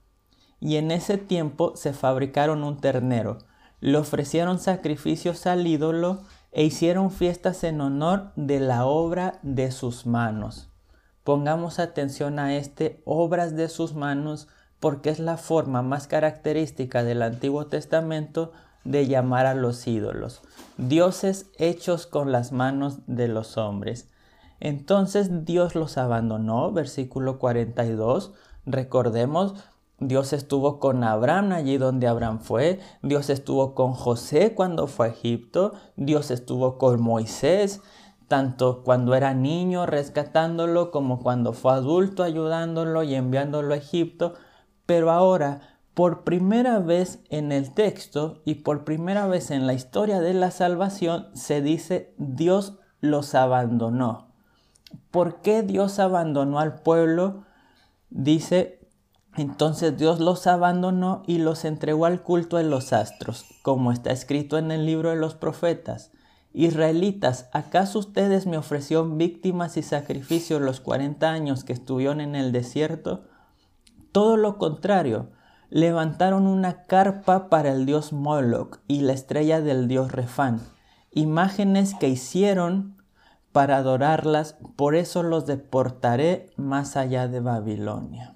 Y 0.59 0.75
en 0.75 0.91
ese 0.91 1.17
tiempo 1.17 1.73
se 1.75 1.93
fabricaron 1.93 2.63
un 2.63 2.77
ternero, 2.81 3.37
le 3.79 3.97
ofrecieron 3.97 4.59
sacrificios 4.59 5.45
al 5.47 5.65
ídolo 5.65 6.21
e 6.51 6.63
hicieron 6.63 7.11
fiestas 7.11 7.63
en 7.63 7.81
honor 7.81 8.31
de 8.35 8.59
la 8.59 8.85
obra 8.85 9.39
de 9.41 9.71
sus 9.71 10.05
manos. 10.05 10.69
Pongamos 11.23 11.79
atención 11.79 12.39
a 12.39 12.55
este 12.55 13.01
obras 13.05 13.55
de 13.55 13.69
sus 13.69 13.93
manos 13.93 14.47
porque 14.81 15.11
es 15.11 15.19
la 15.19 15.37
forma 15.37 15.83
más 15.83 16.07
característica 16.07 17.03
del 17.03 17.21
Antiguo 17.21 17.67
Testamento 17.67 18.51
de 18.83 19.07
llamar 19.07 19.45
a 19.45 19.53
los 19.53 19.87
ídolos, 19.87 20.41
dioses 20.77 21.49
hechos 21.59 22.07
con 22.07 22.31
las 22.31 22.51
manos 22.51 22.97
de 23.05 23.27
los 23.29 23.57
hombres. 23.57 24.09
Entonces 24.59 25.45
Dios 25.45 25.75
los 25.75 25.97
abandonó, 25.97 26.71
versículo 26.71 27.37
42. 27.37 28.33
Recordemos, 28.65 29.53
Dios 29.99 30.33
estuvo 30.33 30.79
con 30.79 31.03
Abraham 31.03 31.51
allí 31.51 31.77
donde 31.77 32.07
Abraham 32.07 32.39
fue, 32.39 32.79
Dios 33.03 33.29
estuvo 33.29 33.75
con 33.75 33.93
José 33.93 34.55
cuando 34.55 34.87
fue 34.87 35.07
a 35.07 35.09
Egipto, 35.09 35.73
Dios 35.95 36.31
estuvo 36.31 36.79
con 36.79 36.99
Moisés, 37.01 37.81
tanto 38.27 38.81
cuando 38.83 39.13
era 39.13 39.35
niño 39.35 39.85
rescatándolo 39.85 40.89
como 40.89 41.21
cuando 41.21 41.53
fue 41.53 41.73
adulto 41.73 42.23
ayudándolo 42.23 43.03
y 43.03 43.13
enviándolo 43.13 43.75
a 43.75 43.77
Egipto, 43.77 44.33
pero 44.91 45.09
ahora 45.09 45.61
por 45.93 46.25
primera 46.25 46.79
vez 46.79 47.19
en 47.29 47.53
el 47.53 47.73
texto 47.73 48.41
y 48.43 48.55
por 48.55 48.83
primera 48.83 49.25
vez 49.25 49.49
en 49.49 49.65
la 49.65 49.73
historia 49.73 50.19
de 50.19 50.33
la 50.33 50.51
salvación 50.51 51.27
se 51.33 51.61
dice 51.61 52.13
Dios 52.17 52.77
los 52.99 53.33
abandonó. 53.33 54.33
¿Por 55.09 55.39
qué 55.39 55.63
Dios 55.63 55.97
abandonó 55.99 56.59
al 56.59 56.81
pueblo? 56.81 57.45
Dice, 58.09 58.85
entonces 59.37 59.97
Dios 59.97 60.19
los 60.19 60.45
abandonó 60.45 61.23
y 61.25 61.37
los 61.37 61.63
entregó 61.63 62.05
al 62.05 62.21
culto 62.21 62.57
de 62.57 62.65
los 62.65 62.91
astros, 62.91 63.45
como 63.61 63.93
está 63.93 64.11
escrito 64.11 64.57
en 64.57 64.71
el 64.71 64.85
libro 64.85 65.11
de 65.11 65.15
los 65.15 65.35
profetas. 65.35 66.11
Israelitas, 66.51 67.47
¿acaso 67.53 67.97
ustedes 67.97 68.45
me 68.45 68.57
ofrecieron 68.57 69.17
víctimas 69.17 69.77
y 69.77 69.83
sacrificios 69.83 70.61
los 70.61 70.81
40 70.81 71.31
años 71.31 71.63
que 71.63 71.71
estuvieron 71.71 72.19
en 72.19 72.35
el 72.35 72.51
desierto? 72.51 73.30
Todo 74.11 74.37
lo 74.37 74.57
contrario, 74.57 75.29
levantaron 75.69 76.47
una 76.47 76.83
carpa 76.83 77.49
para 77.49 77.71
el 77.71 77.85
dios 77.85 78.11
Moloch 78.11 78.79
y 78.87 79.01
la 79.01 79.13
estrella 79.13 79.61
del 79.61 79.87
dios 79.87 80.11
Refán, 80.11 80.59
imágenes 81.11 81.95
que 81.95 82.09
hicieron 82.09 82.97
para 83.51 83.77
adorarlas, 83.77 84.57
por 84.75 84.95
eso 84.95 85.23
los 85.23 85.45
deportaré 85.45 86.51
más 86.57 86.97
allá 86.97 87.27
de 87.27 87.39
Babilonia. 87.39 88.35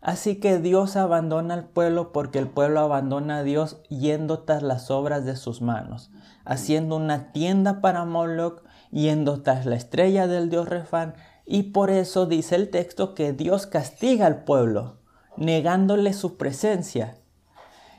Así 0.00 0.36
que 0.36 0.58
Dios 0.58 0.96
abandona 0.96 1.54
al 1.54 1.64
pueblo 1.64 2.12
porque 2.12 2.38
el 2.38 2.46
pueblo 2.46 2.80
abandona 2.80 3.38
a 3.38 3.42
Dios 3.42 3.82
yendo 3.88 4.40
tras 4.40 4.62
las 4.62 4.90
obras 4.90 5.24
de 5.24 5.34
sus 5.34 5.62
manos, 5.62 6.10
haciendo 6.44 6.96
una 6.96 7.32
tienda 7.32 7.80
para 7.80 8.04
Moloch, 8.04 8.62
yendo 8.90 9.42
tras 9.42 9.64
la 9.64 9.76
estrella 9.76 10.26
del 10.26 10.50
dios 10.50 10.68
Refán, 10.68 11.14
y 11.46 11.64
por 11.64 11.90
eso 11.90 12.26
dice 12.26 12.54
el 12.56 12.70
texto 12.70 13.14
que 13.14 13.32
Dios 13.32 13.66
castiga 13.66 14.26
al 14.26 14.44
pueblo, 14.44 14.98
negándole 15.36 16.12
su 16.12 16.36
presencia. 16.36 17.18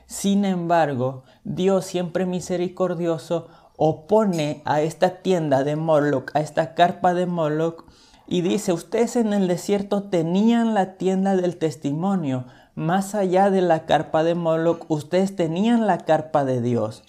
Sin 0.06 0.44
embargo, 0.44 1.24
Dios 1.44 1.84
siempre 1.84 2.26
misericordioso 2.26 3.48
opone 3.76 4.62
a 4.64 4.80
esta 4.80 5.22
tienda 5.22 5.64
de 5.64 5.76
Moloch, 5.76 6.30
a 6.34 6.40
esta 6.40 6.74
carpa 6.74 7.14
de 7.14 7.26
Moloch, 7.26 7.84
y 8.28 8.40
dice, 8.40 8.72
ustedes 8.72 9.14
en 9.16 9.32
el 9.32 9.46
desierto 9.46 10.04
tenían 10.04 10.74
la 10.74 10.96
tienda 10.96 11.36
del 11.36 11.58
testimonio, 11.58 12.46
más 12.74 13.14
allá 13.14 13.50
de 13.50 13.60
la 13.62 13.86
carpa 13.86 14.24
de 14.24 14.34
Moloch, 14.34 14.84
ustedes 14.88 15.36
tenían 15.36 15.86
la 15.86 15.98
carpa 15.98 16.44
de 16.44 16.60
Dios, 16.60 17.04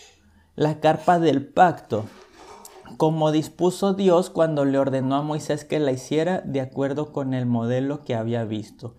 la 0.56 0.80
carpa 0.80 1.20
del 1.20 1.48
pacto, 1.48 2.06
como 2.96 3.32
dispuso 3.32 3.94
Dios 3.94 4.30
cuando 4.30 4.64
le 4.64 4.80
ordenó 4.80 5.16
a 5.16 5.22
Moisés 5.22 5.66
que 5.66 5.80
la 5.80 5.92
hiciera 5.92 6.42
de 6.42 6.62
acuerdo 6.62 7.12
con 7.12 7.34
el 7.34 7.46
modelo 7.46 8.04
que 8.04 8.16
había 8.16 8.46
visto. 8.46 8.96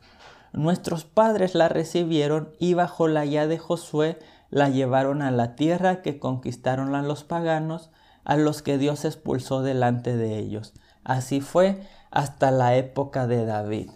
Nuestros 0.52 1.04
padres 1.04 1.54
la 1.54 1.68
recibieron 1.68 2.50
y 2.58 2.74
bajo 2.74 3.08
la 3.08 3.24
ya 3.24 3.46
de 3.46 3.58
Josué 3.58 4.18
la 4.50 4.68
llevaron 4.68 5.22
a 5.22 5.30
la 5.30 5.56
tierra 5.56 6.02
que 6.02 6.18
conquistaron 6.18 6.94
a 6.94 7.02
los 7.02 7.24
paganos, 7.24 7.90
a 8.24 8.36
los 8.36 8.62
que 8.62 8.78
Dios 8.78 9.04
expulsó 9.04 9.62
delante 9.62 10.16
de 10.16 10.38
ellos. 10.38 10.74
Así 11.04 11.40
fue 11.40 11.86
hasta 12.10 12.50
la 12.50 12.76
época 12.76 13.26
de 13.26 13.44
David. 13.44 13.90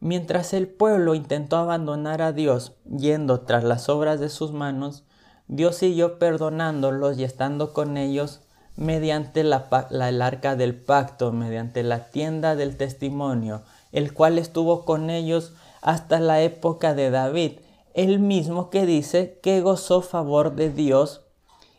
Mientras 0.00 0.54
el 0.54 0.68
pueblo 0.68 1.14
intentó 1.14 1.58
abandonar 1.58 2.22
a 2.22 2.32
Dios 2.32 2.74
yendo 2.84 3.42
tras 3.42 3.64
las 3.64 3.90
obras 3.90 4.18
de 4.18 4.30
sus 4.30 4.52
manos, 4.52 5.04
Dios 5.52 5.74
siguió 5.74 6.20
perdonándolos 6.20 7.18
y 7.18 7.24
estando 7.24 7.72
con 7.72 7.96
ellos 7.96 8.40
mediante 8.76 9.42
la, 9.42 9.88
el 9.90 10.22
arca 10.22 10.54
del 10.54 10.80
pacto, 10.80 11.32
mediante 11.32 11.82
la 11.82 12.08
tienda 12.10 12.54
del 12.54 12.76
testimonio, 12.76 13.62
el 13.90 14.14
cual 14.14 14.38
estuvo 14.38 14.84
con 14.84 15.10
ellos 15.10 15.52
hasta 15.82 16.20
la 16.20 16.40
época 16.40 16.94
de 16.94 17.10
David, 17.10 17.54
el 17.94 18.20
mismo 18.20 18.70
que 18.70 18.86
dice 18.86 19.40
que 19.42 19.60
gozó 19.60 20.02
favor 20.02 20.54
de 20.54 20.70
Dios 20.70 21.26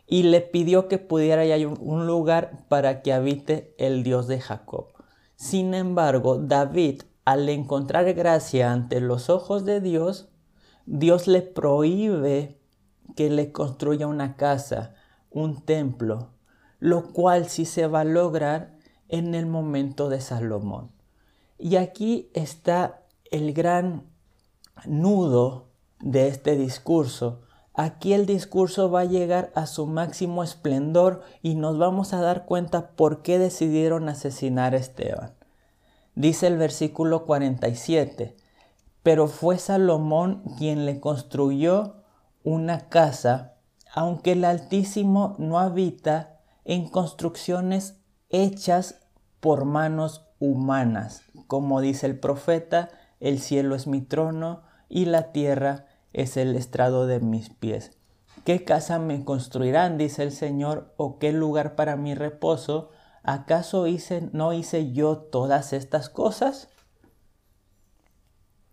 y 0.06 0.24
le 0.24 0.42
pidió 0.42 0.90
que 0.90 0.98
pudiera 0.98 1.44
hallar 1.44 1.68
un 1.80 2.06
lugar 2.06 2.66
para 2.68 3.02
que 3.02 3.14
habite 3.14 3.74
el 3.78 4.04
Dios 4.04 4.28
de 4.28 4.42
Jacob. 4.42 4.88
Sin 5.38 5.74
embargo, 5.74 6.40
David, 6.40 7.04
al 7.24 7.48
encontrar 7.48 8.14
gracia 8.16 8.74
ante 8.74 9.00
los 9.00 9.30
ojos 9.30 9.64
de 9.64 9.80
Dios, 9.80 10.28
Dios 10.86 11.28
le 11.28 11.42
prohíbe 11.42 12.61
que 13.16 13.30
le 13.30 13.52
construya 13.52 14.08
una 14.08 14.36
casa, 14.36 14.96
un 15.30 15.62
templo, 15.62 16.30
lo 16.80 17.14
cual 17.14 17.48
sí 17.48 17.66
se 17.66 17.88
va 17.88 18.02
a 18.02 18.06
lograr 18.06 18.76
en 19.08 19.36
el 19.36 19.46
momento 19.46 20.10
de 20.10 20.22
Salomón. 20.22 20.92
Y 21.58 21.76
aquí 21.76 22.30
está 22.34 23.04
el 23.30 23.54
gran 23.54 24.10
nudo 24.86 25.68
de 26.00 26.28
este 26.28 26.56
discurso. 26.56 27.42
Aquí 27.74 28.14
el 28.14 28.26
discurso 28.26 28.90
va 28.90 29.02
a 29.02 29.06
llegar 29.06 29.52
a 29.56 29.66
su 29.66 29.86
máximo 29.86 30.44
esplendor 30.44 31.22
y 31.42 31.56
nos 31.56 31.78
vamos 31.78 32.14
a 32.14 32.22
dar 32.22 32.46
cuenta 32.46 32.92
por 32.92 33.22
qué 33.22 33.40
decidieron 33.40 34.10
asesinar 34.10 34.74
a 34.74 34.78
Esteban. 34.78 35.34
Dice 36.16 36.48
el 36.48 36.58
versículo 36.58 37.26
47, 37.26 38.36
pero 39.04 39.28
fue 39.28 39.58
Salomón 39.58 40.44
quien 40.58 40.86
le 40.86 41.00
construyó 41.00 42.01
una 42.44 42.90
casa, 42.90 43.56
aunque 43.94 44.34
el 44.34 44.46
Altísimo 44.46 45.36
no 45.38 45.60
habita 45.60 46.40
en 46.66 46.90
construcciones 46.90 48.00
hechas 48.30 49.02
por 49.40 49.66
manos 49.66 50.28
humanas. 50.40 51.24
Como 51.48 51.82
dice 51.82 52.06
el 52.06 52.20
profeta, 52.20 52.90
el 53.20 53.40
cielo 53.40 53.76
es 53.76 53.88
mi 53.88 54.02
trono 54.02 54.64
y 54.90 55.06
la 55.06 55.32
tierra 55.32 55.86
es 56.14 56.38
el 56.38 56.56
estrado 56.56 57.08
de 57.08 57.20
mis 57.20 57.50
pies. 57.50 57.98
¿Qué 58.46 58.64
casa 58.64 58.98
me 58.98 59.24
construirán? 59.24 59.98
dice 59.98 60.24
el 60.24 60.32
Señor, 60.32 60.94
o 60.98 61.20
qué 61.20 61.32
lugar 61.32 61.76
para 61.76 61.96
mi 61.96 62.16
reposo. 62.16 62.90
¿Acaso 63.24 63.86
hice, 63.86 64.30
no 64.34 64.52
hice 64.52 64.92
yo 64.94 65.18
todas 65.18 65.74
estas 65.74 66.10
cosas? 66.10 66.70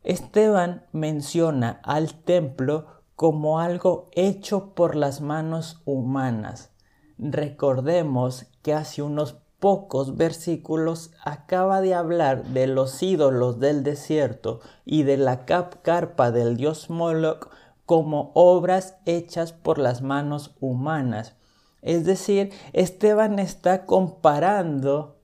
Esteban 0.03 0.87
menciona 0.93 1.81
al 1.85 2.15
templo 2.15 2.98
como 3.19 3.59
algo 3.59 4.11
hecho 4.13 4.77
por 4.77 4.95
las 4.95 5.21
manos 5.21 5.83
humanas. 5.85 6.71
recordemos 7.19 8.47
que 8.63 8.73
hace 8.73 9.03
unos 9.03 9.39
pocos 9.59 10.17
versículos 10.17 11.11
acaba 11.25 11.81
de 11.81 11.95
hablar 11.95 12.45
de 12.45 12.69
los 12.69 13.03
ídolos 13.03 13.59
del 13.59 13.83
desierto 13.83 14.61
y 14.85 15.03
de 15.03 15.17
la 15.17 15.47
carpa 15.47 16.31
del 16.31 16.57
dios 16.57 16.91
Moloch 16.91 17.51
como 17.87 18.31
obras 18.35 18.99
hechas 19.05 19.53
por 19.53 19.79
las 19.79 20.01
manos 20.01 20.55
humanas. 20.61 21.35
Es 21.83 22.05
decir, 22.05 22.53
Esteban 22.73 23.41
está 23.41 23.85
comparando 23.85 25.19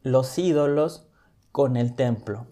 los 0.00 0.38
ídolos 0.38 1.10
con 1.52 1.76
el 1.76 1.94
templo. 1.94 2.46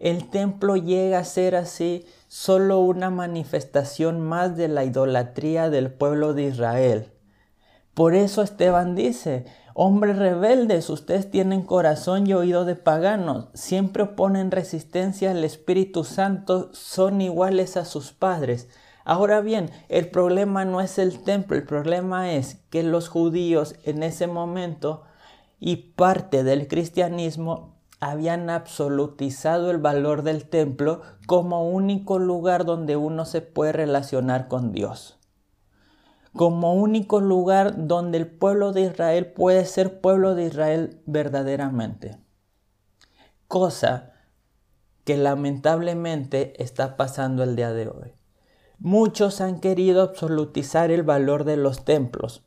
El 0.00 0.30
templo 0.30 0.76
llega 0.76 1.18
a 1.18 1.24
ser 1.24 1.54
así 1.54 2.06
solo 2.26 2.80
una 2.80 3.10
manifestación 3.10 4.18
más 4.18 4.56
de 4.56 4.66
la 4.66 4.84
idolatría 4.84 5.68
del 5.68 5.92
pueblo 5.92 6.32
de 6.32 6.44
Israel. 6.44 7.12
Por 7.92 8.14
eso 8.14 8.40
Esteban 8.40 8.94
dice, 8.94 9.44
hombres 9.74 10.16
rebeldes, 10.16 10.88
ustedes 10.88 11.30
tienen 11.30 11.60
corazón 11.60 12.26
y 12.26 12.32
oído 12.32 12.64
de 12.64 12.76
paganos, 12.76 13.48
siempre 13.52 14.04
oponen 14.04 14.50
resistencia 14.50 15.32
al 15.32 15.44
Espíritu 15.44 16.04
Santo, 16.04 16.70
son 16.72 17.20
iguales 17.20 17.76
a 17.76 17.84
sus 17.84 18.12
padres. 18.12 18.68
Ahora 19.04 19.42
bien, 19.42 19.70
el 19.90 20.08
problema 20.08 20.64
no 20.64 20.80
es 20.80 20.98
el 20.98 21.22
templo, 21.22 21.58
el 21.58 21.64
problema 21.64 22.32
es 22.32 22.54
que 22.70 22.82
los 22.82 23.08
judíos 23.08 23.74
en 23.84 24.02
ese 24.02 24.28
momento 24.28 25.02
y 25.58 25.76
parte 25.76 26.42
del 26.42 26.68
cristianismo 26.68 27.79
habían 28.00 28.48
absolutizado 28.48 29.70
el 29.70 29.78
valor 29.78 30.22
del 30.22 30.48
templo 30.48 31.02
como 31.26 31.68
único 31.68 32.18
lugar 32.18 32.64
donde 32.64 32.96
uno 32.96 33.26
se 33.26 33.42
puede 33.42 33.72
relacionar 33.72 34.48
con 34.48 34.72
Dios. 34.72 35.18
Como 36.32 36.74
único 36.74 37.20
lugar 37.20 37.86
donde 37.86 38.18
el 38.18 38.26
pueblo 38.26 38.72
de 38.72 38.82
Israel 38.82 39.26
puede 39.32 39.66
ser 39.66 40.00
pueblo 40.00 40.34
de 40.34 40.46
Israel 40.46 41.02
verdaderamente. 41.04 42.18
Cosa 43.48 44.12
que 45.04 45.16
lamentablemente 45.16 46.62
está 46.62 46.96
pasando 46.96 47.42
el 47.42 47.56
día 47.56 47.72
de 47.72 47.88
hoy. 47.88 48.14
Muchos 48.78 49.42
han 49.42 49.60
querido 49.60 50.02
absolutizar 50.02 50.90
el 50.90 51.02
valor 51.02 51.44
de 51.44 51.58
los 51.58 51.84
templos, 51.84 52.44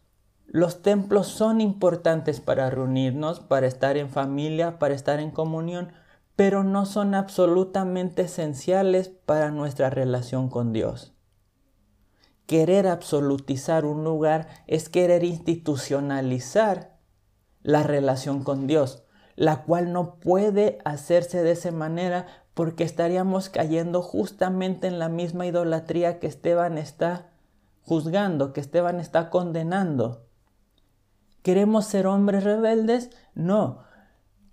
los 0.53 0.83
templos 0.83 1.25
son 1.25 1.62
importantes 1.62 2.39
para 2.39 2.69
reunirnos, 2.69 3.39
para 3.39 3.65
estar 3.65 3.98
en 3.98 4.12
familia, 4.12 4.77
para 4.77 4.93
estar 4.93 5.19
en 5.19 5.31
comunión, 5.31 5.91
pero 6.36 6.63
no 6.63 6.86
son 6.86 7.15
absolutamente 7.15 8.22
esenciales 8.22 9.10
para 9.10 9.50
nuestra 9.50 9.89
relación 9.89 10.50
con 10.50 10.72
Dios. 10.72 11.15
Querer 12.45 12.86
absolutizar 12.86 13.83
un 13.83 14.03
lugar 14.03 14.48
es 14.67 14.89
querer 14.89 15.24
institucionalizar 15.24 17.00
la 17.63 17.81
relación 17.81 18.43
con 18.43 18.67
Dios, 18.67 19.05
la 19.36 19.63
cual 19.63 19.91
no 19.91 20.19
puede 20.19 20.77
hacerse 20.86 21.41
de 21.41 21.53
esa 21.53 21.72
manera 21.72 22.27
porque 22.53 22.83
estaríamos 22.83 23.50
cayendo 23.50 24.03
justamente 24.03 24.86
en 24.86 25.00
la 25.00 25.10
misma 25.10 25.48
idolatría 25.48 26.19
que 26.19 26.27
Esteban 26.27 26.77
está 26.77 27.31
juzgando, 27.81 28.53
que 28.53 28.62
Esteban 28.62 29.00
está 29.00 29.31
condenando. 29.31 30.27
¿Queremos 31.43 31.85
ser 31.85 32.07
hombres 32.07 32.43
rebeldes? 32.45 33.09
No. 33.35 33.83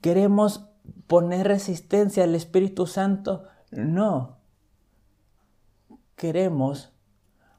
¿Queremos 0.01 0.67
poner 1.07 1.47
resistencia 1.47 2.25
al 2.25 2.35
Espíritu 2.35 2.87
Santo? 2.87 3.45
No. 3.71 4.41
Queremos 6.17 6.93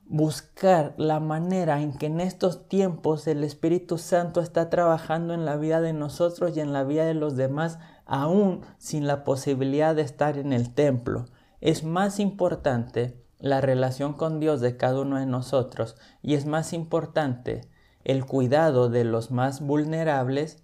buscar 0.05 0.93
la 0.97 1.21
manera 1.21 1.81
en 1.81 1.93
que 1.93 2.07
en 2.07 2.19
estos 2.19 2.67
tiempos 2.67 3.25
el 3.27 3.45
Espíritu 3.45 3.97
Santo 3.97 4.41
está 4.41 4.69
trabajando 4.69 5.33
en 5.33 5.45
la 5.45 5.55
vida 5.55 5.79
de 5.79 5.93
nosotros 5.93 6.57
y 6.57 6.59
en 6.59 6.73
la 6.73 6.83
vida 6.83 7.05
de 7.05 7.13
los 7.13 7.37
demás, 7.37 7.79
aún 8.05 8.59
sin 8.77 9.07
la 9.07 9.23
posibilidad 9.23 9.95
de 9.95 10.01
estar 10.01 10.37
en 10.37 10.51
el 10.51 10.73
templo. 10.73 11.27
Es 11.61 11.85
más 11.85 12.19
importante 12.19 13.23
la 13.39 13.61
relación 13.61 14.11
con 14.11 14.41
Dios 14.41 14.59
de 14.59 14.75
cada 14.75 14.99
uno 14.99 15.17
de 15.17 15.25
nosotros 15.25 15.95
y 16.21 16.33
es 16.33 16.45
más 16.45 16.73
importante 16.73 17.70
el 18.03 18.25
cuidado 18.25 18.89
de 18.89 19.03
los 19.03 19.31
más 19.31 19.61
vulnerables 19.61 20.63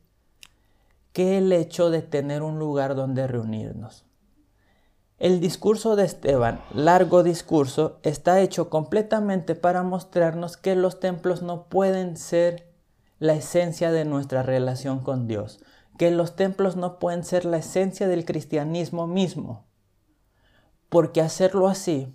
que 1.13 1.38
el 1.38 1.52
hecho 1.52 1.89
de 1.89 2.02
tener 2.02 2.43
un 2.43 2.60
lugar 2.60 2.95
donde 2.95 3.28
reunirnos. 3.28 4.06
El 5.19 5.39
discurso 5.39 5.95
de 5.95 6.06
Esteban, 6.06 6.62
largo 6.76 7.23
discurso, 7.23 7.97
está 8.04 8.39
hecho 8.39 8.69
completamente 8.69 9.56
para 9.56 9.82
mostrarnos 9.82 10.58
que 10.58 10.76
los 10.76 11.00
templos 11.00 11.41
no 11.41 11.63
pueden 11.63 12.17
ser 12.17 12.71
la 13.17 13.34
esencia 13.34 13.91
de 13.91 14.06
nuestra 14.06 14.43
relación 14.43 15.00
con 15.00 15.28
Dios, 15.28 15.60
que 15.97 16.12
los 16.12 16.36
templos 16.36 16.76
no 16.76 17.00
pueden 17.00 17.23
ser 17.23 17.45
la 17.45 17.58
esencia 17.58 18.08
del 18.08 18.26
cristianismo 18.26 19.08
mismo, 19.08 19.65
porque 20.88 21.21
hacerlo 21.21 21.67
así 21.67 22.13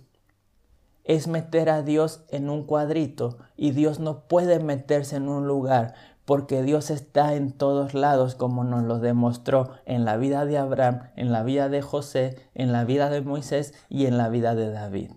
es 1.03 1.27
meter 1.27 1.69
a 1.69 1.81
Dios 1.81 2.23
en 2.29 2.49
un 2.49 2.63
cuadrito 2.63 3.37
y 3.55 3.71
Dios 3.71 3.99
no 3.99 4.27
puede 4.27 4.59
meterse 4.59 5.17
en 5.17 5.27
un 5.27 5.47
lugar 5.47 5.93
porque 6.25 6.63
Dios 6.63 6.89
está 6.89 7.33
en 7.33 7.51
todos 7.51 7.93
lados 7.93 8.35
como 8.35 8.63
nos 8.63 8.83
lo 8.83 8.99
demostró 8.99 9.71
en 9.85 10.05
la 10.05 10.15
vida 10.15 10.45
de 10.45 10.57
Abraham, 10.57 11.09
en 11.17 11.33
la 11.33 11.43
vida 11.43 11.67
de 11.67 11.81
José, 11.81 12.37
en 12.53 12.71
la 12.71 12.85
vida 12.85 13.09
de 13.09 13.21
Moisés 13.21 13.73
y 13.89 14.05
en 14.05 14.17
la 14.17 14.29
vida 14.29 14.55
de 14.55 14.71
David. 14.71 15.11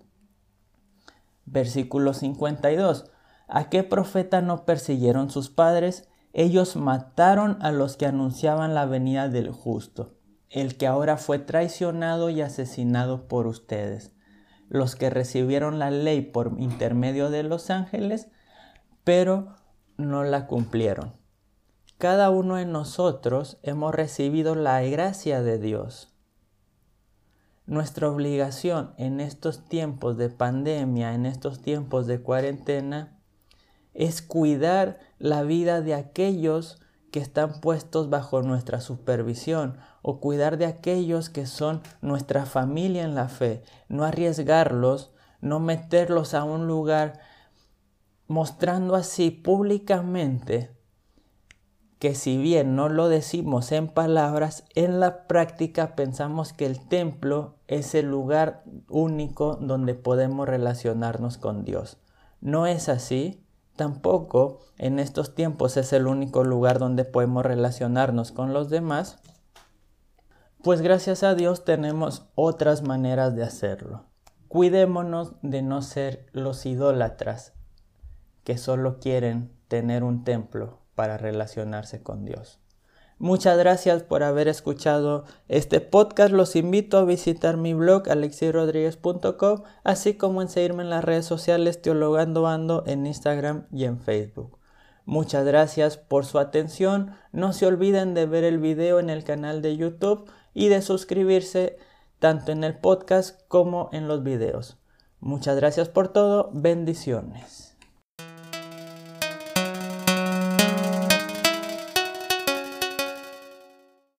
Versículo 1.44 2.12
52. 2.12 3.10
¿A 3.46 3.68
qué 3.70 3.84
profeta 3.84 4.40
no 4.40 4.64
persiguieron 4.64 5.30
sus 5.30 5.48
padres? 5.48 6.08
Ellos 6.32 6.74
mataron 6.74 7.58
a 7.62 7.70
los 7.70 7.96
que 7.96 8.06
anunciaban 8.06 8.74
la 8.74 8.84
venida 8.84 9.28
del 9.28 9.52
justo, 9.52 10.14
el 10.50 10.76
que 10.76 10.88
ahora 10.88 11.16
fue 11.16 11.38
traicionado 11.38 12.30
y 12.30 12.40
asesinado 12.40 13.28
por 13.28 13.46
ustedes 13.46 14.15
los 14.68 14.96
que 14.96 15.10
recibieron 15.10 15.78
la 15.78 15.90
ley 15.90 16.20
por 16.20 16.54
intermedio 16.58 17.30
de 17.30 17.42
los 17.42 17.70
ángeles, 17.70 18.28
pero 19.04 19.54
no 19.96 20.24
la 20.24 20.46
cumplieron. 20.46 21.14
Cada 21.98 22.30
uno 22.30 22.56
de 22.56 22.66
nosotros 22.66 23.58
hemos 23.62 23.94
recibido 23.94 24.54
la 24.54 24.82
gracia 24.82 25.42
de 25.42 25.58
Dios. 25.58 26.12
Nuestra 27.64 28.08
obligación 28.10 28.92
en 28.98 29.20
estos 29.20 29.64
tiempos 29.64 30.16
de 30.16 30.28
pandemia, 30.28 31.14
en 31.14 31.26
estos 31.26 31.62
tiempos 31.62 32.06
de 32.06 32.20
cuarentena, 32.20 33.18
es 33.94 34.20
cuidar 34.20 34.98
la 35.18 35.42
vida 35.42 35.80
de 35.80 35.94
aquellos 35.94 36.80
que 37.10 37.18
están 37.18 37.60
puestos 37.60 38.10
bajo 38.10 38.42
nuestra 38.42 38.80
supervisión 38.82 39.78
o 40.08 40.20
cuidar 40.20 40.56
de 40.56 40.66
aquellos 40.66 41.30
que 41.30 41.46
son 41.46 41.82
nuestra 42.00 42.46
familia 42.46 43.02
en 43.02 43.16
la 43.16 43.28
fe, 43.28 43.64
no 43.88 44.04
arriesgarlos, 44.04 45.12
no 45.40 45.58
meterlos 45.58 46.32
a 46.32 46.44
un 46.44 46.68
lugar 46.68 47.18
mostrando 48.28 48.94
así 48.94 49.32
públicamente 49.32 50.70
que 51.98 52.14
si 52.14 52.36
bien 52.38 52.76
no 52.76 52.88
lo 52.88 53.08
decimos 53.08 53.72
en 53.72 53.88
palabras, 53.88 54.62
en 54.76 55.00
la 55.00 55.26
práctica 55.26 55.96
pensamos 55.96 56.52
que 56.52 56.66
el 56.66 56.86
templo 56.86 57.56
es 57.66 57.96
el 57.96 58.06
lugar 58.06 58.62
único 58.88 59.56
donde 59.56 59.94
podemos 59.94 60.48
relacionarnos 60.48 61.36
con 61.36 61.64
Dios. 61.64 61.98
No 62.40 62.68
es 62.68 62.88
así. 62.88 63.42
Tampoco 63.74 64.60
en 64.78 64.98
estos 64.98 65.34
tiempos 65.34 65.76
es 65.76 65.92
el 65.92 66.06
único 66.06 66.44
lugar 66.44 66.78
donde 66.78 67.04
podemos 67.04 67.44
relacionarnos 67.44 68.32
con 68.32 68.54
los 68.54 68.70
demás, 68.70 69.18
pues 70.66 70.80
gracias 70.80 71.22
a 71.22 71.36
Dios 71.36 71.64
tenemos 71.64 72.26
otras 72.34 72.82
maneras 72.82 73.36
de 73.36 73.44
hacerlo. 73.44 74.02
Cuidémonos 74.48 75.34
de 75.40 75.62
no 75.62 75.80
ser 75.80 76.26
los 76.32 76.66
idólatras 76.66 77.52
que 78.42 78.58
solo 78.58 78.98
quieren 78.98 79.52
tener 79.68 80.02
un 80.02 80.24
templo 80.24 80.80
para 80.96 81.18
relacionarse 81.18 82.02
con 82.02 82.24
Dios. 82.24 82.58
Muchas 83.16 83.56
gracias 83.56 84.02
por 84.02 84.24
haber 84.24 84.48
escuchado 84.48 85.22
este 85.46 85.80
podcast. 85.80 86.32
Los 86.32 86.56
invito 86.56 86.98
a 86.98 87.04
visitar 87.04 87.56
mi 87.56 87.72
blog 87.72 88.10
alexirodriguez.com, 88.10 89.62
así 89.84 90.14
como 90.14 90.42
en 90.42 90.48
seguirme 90.48 90.82
en 90.82 90.90
las 90.90 91.04
redes 91.04 91.26
sociales 91.26 91.80
Teologando 91.80 92.48
Ando 92.48 92.82
en 92.88 93.06
Instagram 93.06 93.68
y 93.70 93.84
en 93.84 94.00
Facebook. 94.00 94.58
Muchas 95.04 95.46
gracias 95.46 95.96
por 95.96 96.24
su 96.24 96.40
atención. 96.40 97.12
No 97.30 97.52
se 97.52 97.66
olviden 97.66 98.14
de 98.14 98.26
ver 98.26 98.42
el 98.42 98.58
video 98.58 98.98
en 98.98 99.10
el 99.10 99.22
canal 99.22 99.62
de 99.62 99.76
YouTube 99.76 100.28
y 100.56 100.68
de 100.68 100.80
suscribirse 100.80 101.76
tanto 102.18 102.50
en 102.50 102.64
el 102.64 102.78
podcast 102.78 103.42
como 103.46 103.90
en 103.92 104.08
los 104.08 104.22
videos. 104.22 104.78
Muchas 105.20 105.54
gracias 105.54 105.90
por 105.90 106.08
todo. 106.08 106.48
Bendiciones. 106.54 107.65